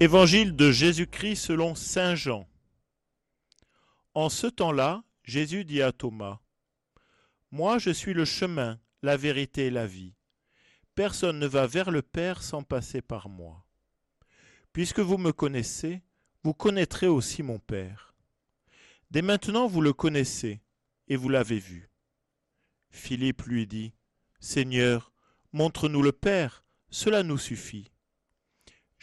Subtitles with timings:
[0.00, 2.48] Évangile de Jésus-Christ selon Saint Jean.
[4.14, 6.38] En ce temps-là, Jésus dit à Thomas,
[7.50, 10.14] Moi je suis le chemin, la vérité et la vie.
[10.94, 13.66] Personne ne va vers le Père sans passer par moi.
[14.72, 16.00] Puisque vous me connaissez,
[16.44, 18.14] vous connaîtrez aussi mon Père.
[19.10, 20.60] Dès maintenant vous le connaissez,
[21.08, 21.90] et vous l'avez vu.
[22.90, 23.94] Philippe lui dit,
[24.38, 25.10] Seigneur,
[25.52, 27.90] montre-nous le Père, cela nous suffit.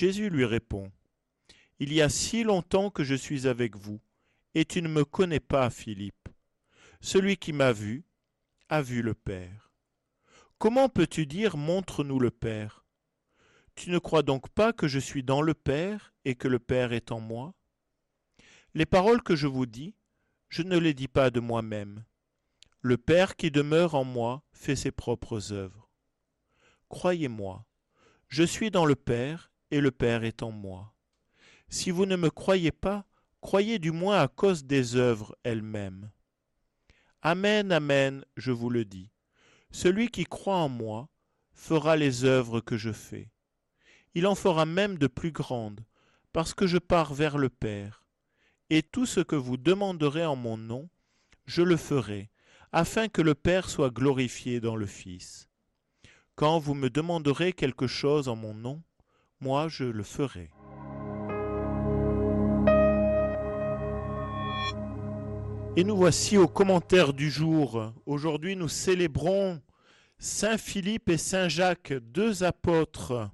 [0.00, 0.90] Jésus lui répond,
[1.78, 4.00] Il y a si longtemps que je suis avec vous,
[4.54, 6.30] et tu ne me connais pas, Philippe.
[7.02, 8.06] Celui qui m'a vu
[8.70, 9.70] a vu le Père.
[10.56, 12.86] Comment peux-tu dire Montre-nous le Père?
[13.74, 16.94] Tu ne crois donc pas que je suis dans le Père et que le Père
[16.94, 17.52] est en moi?
[18.72, 19.94] Les paroles que je vous dis,
[20.48, 22.06] je ne les dis pas de moi-même.
[22.80, 25.90] Le Père qui demeure en moi fait ses propres œuvres.
[26.88, 27.66] Croyez-moi,
[28.28, 30.94] je suis dans le Père et le Père est en moi.
[31.68, 33.04] Si vous ne me croyez pas,
[33.40, 36.10] croyez du moins à cause des œuvres elles-mêmes.
[37.22, 39.10] Amen, Amen, je vous le dis.
[39.70, 41.08] Celui qui croit en moi
[41.52, 43.30] fera les œuvres que je fais.
[44.14, 45.84] Il en fera même de plus grandes,
[46.32, 48.04] parce que je pars vers le Père.
[48.68, 50.88] Et tout ce que vous demanderez en mon nom,
[51.46, 52.30] je le ferai,
[52.72, 55.48] afin que le Père soit glorifié dans le Fils.
[56.34, 58.82] Quand vous me demanderez quelque chose en mon nom,
[59.40, 60.50] moi je le ferai.
[65.76, 67.92] Et nous voici au commentaire du jour.
[68.04, 69.62] Aujourd'hui nous célébrons
[70.18, 73.30] Saint Philippe et Saint Jacques, deux apôtres.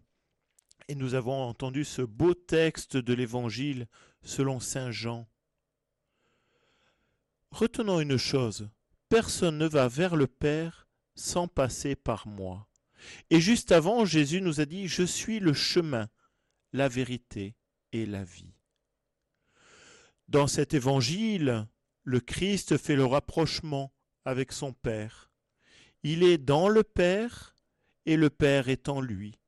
[0.89, 3.89] Et nous avons entendu ce beau texte de l'Évangile
[4.23, 5.27] selon Saint Jean.
[7.51, 8.69] Retenons une chose,
[9.09, 12.69] personne ne va vers le Père sans passer par moi.
[13.31, 16.09] Et juste avant, Jésus nous a dit, Je suis le chemin,
[16.73, 17.55] la vérité
[17.93, 18.55] et la vie.
[20.29, 21.67] Dans cet évangile,
[22.03, 23.93] le Christ fait le rapprochement
[24.25, 25.31] avec son Père.
[26.03, 27.55] Il est dans le Père
[28.07, 29.39] et le Père est en lui.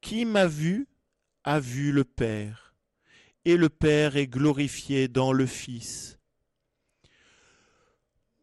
[0.00, 0.88] Qui m'a vu
[1.44, 2.74] a vu le Père,
[3.44, 6.18] et le Père est glorifié dans le Fils.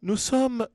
[0.01, 0.67] Nous sommes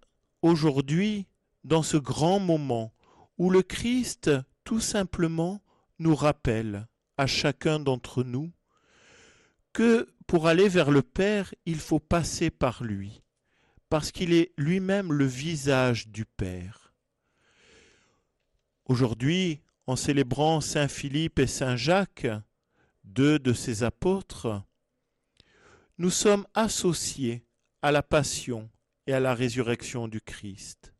[0.43, 1.27] aujourd'hui
[1.65, 2.93] dans ce grand moment
[3.41, 4.31] où le Christ
[4.65, 5.63] tout simplement
[5.99, 6.87] nous rappelle
[7.17, 8.53] à chacun d'entre nous
[9.73, 13.23] que pour aller vers le Père, il faut passer par lui,
[13.89, 16.93] parce qu'il est lui-même le visage du Père.
[18.85, 22.29] Aujourd'hui, en célébrant Saint Philippe et Saint Jacques,
[23.05, 24.63] deux de ses apôtres,
[25.97, 27.47] nous sommes associés
[27.81, 28.69] à la passion
[29.07, 30.93] et à la résurrection du Christ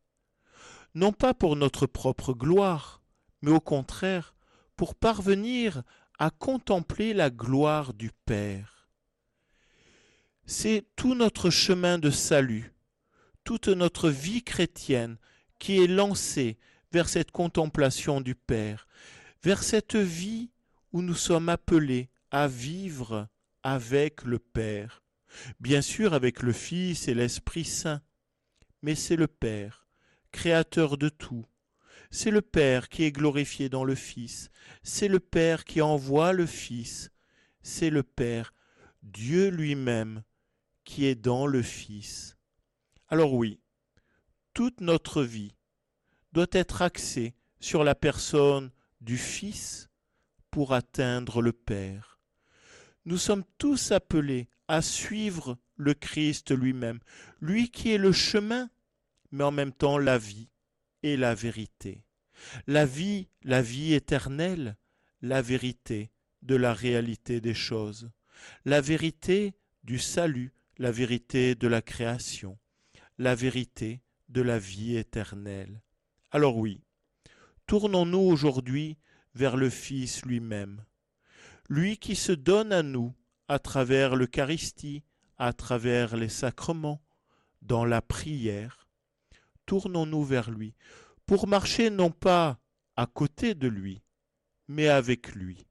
[0.93, 3.01] non pas pour notre propre gloire,
[3.41, 4.35] mais au contraire
[4.75, 5.83] pour parvenir
[6.17, 8.89] à contempler la gloire du Père.
[10.45, 12.73] C'est tout notre chemin de salut,
[13.43, 15.17] toute notre vie chrétienne
[15.59, 16.57] qui est lancée
[16.91, 18.87] vers cette contemplation du Père,
[19.43, 20.51] vers cette vie
[20.91, 23.27] où nous sommes appelés à vivre
[23.63, 25.03] avec le Père,
[25.59, 28.01] bien sûr avec le Fils et l'Esprit Saint,
[28.81, 29.80] mais c'est le Père
[30.31, 31.45] créateur de tout.
[32.09, 34.49] C'est le Père qui est glorifié dans le Fils,
[34.83, 37.11] c'est le Père qui envoie le Fils,
[37.61, 38.53] c'est le Père,
[39.03, 40.23] Dieu lui-même,
[40.83, 42.37] qui est dans le Fils.
[43.07, 43.61] Alors oui,
[44.53, 45.55] toute notre vie
[46.33, 49.89] doit être axée sur la personne du Fils
[50.49, 52.19] pour atteindre le Père.
[53.05, 56.99] Nous sommes tous appelés à suivre le Christ lui-même,
[57.39, 58.69] lui qui est le chemin,
[59.31, 60.49] mais en même temps la vie
[61.03, 62.03] et la vérité.
[62.67, 64.77] La vie, la vie éternelle,
[65.21, 66.11] la vérité
[66.41, 68.09] de la réalité des choses,
[68.65, 69.53] la vérité
[69.83, 72.57] du salut, la vérité de la création,
[73.17, 75.81] la vérité de la vie éternelle.
[76.31, 76.81] Alors oui,
[77.67, 78.97] tournons-nous aujourd'hui
[79.35, 80.83] vers le Fils lui-même,
[81.69, 83.13] lui qui se donne à nous
[83.47, 85.03] à travers l'Eucharistie,
[85.37, 87.01] à travers les sacrements,
[87.61, 88.80] dans la prière,
[89.71, 90.73] tournons-nous vers lui,
[91.25, 92.59] pour marcher non pas
[92.97, 94.01] à côté de lui,
[94.67, 95.65] mais avec lui.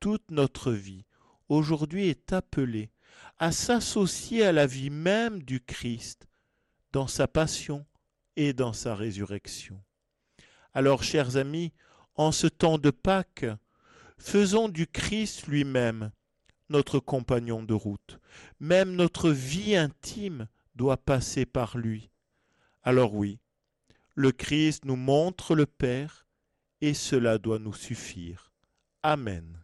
[0.00, 1.04] Toute notre vie,
[1.50, 2.90] aujourd'hui, est appelée
[3.38, 6.28] à s'associer à la vie même du Christ,
[6.92, 7.84] dans sa passion
[8.36, 9.84] et dans sa résurrection.
[10.72, 11.74] Alors, chers amis,
[12.14, 13.44] en ce temps de Pâques,
[14.16, 16.10] faisons du Christ lui-même
[16.70, 18.18] notre compagnon de route.
[18.60, 22.10] Même notre vie intime doit passer par lui.
[22.82, 23.40] Alors oui,
[24.14, 26.26] le Christ nous montre le Père
[26.80, 28.52] et cela doit nous suffire.
[29.02, 29.59] Amen.